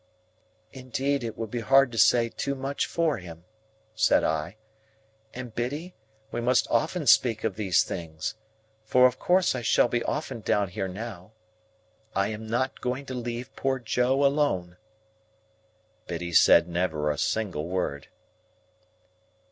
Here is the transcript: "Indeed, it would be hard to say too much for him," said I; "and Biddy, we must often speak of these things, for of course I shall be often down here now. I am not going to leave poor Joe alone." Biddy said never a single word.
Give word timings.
"Indeed, 0.71 1.23
it 1.23 1.37
would 1.37 1.51
be 1.51 1.59
hard 1.59 1.91
to 1.91 1.97
say 1.99 2.27
too 2.29 2.55
much 2.55 2.87
for 2.87 3.17
him," 3.19 3.43
said 3.93 4.23
I; 4.23 4.57
"and 5.31 5.53
Biddy, 5.53 5.93
we 6.31 6.41
must 6.41 6.65
often 6.71 7.05
speak 7.05 7.43
of 7.43 7.55
these 7.55 7.83
things, 7.83 8.33
for 8.83 9.05
of 9.05 9.19
course 9.19 9.53
I 9.53 9.61
shall 9.61 9.87
be 9.87 10.01
often 10.03 10.39
down 10.41 10.69
here 10.69 10.87
now. 10.87 11.33
I 12.15 12.29
am 12.29 12.47
not 12.47 12.81
going 12.81 13.05
to 13.05 13.13
leave 13.13 13.55
poor 13.55 13.77
Joe 13.77 14.25
alone." 14.25 14.77
Biddy 16.07 16.33
said 16.33 16.67
never 16.67 17.11
a 17.11 17.17
single 17.19 17.67
word. 17.67 18.07